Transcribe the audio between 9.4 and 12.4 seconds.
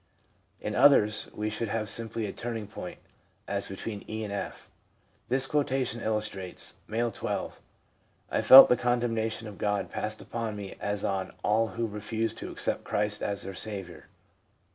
of God passed upon me as on all who refuse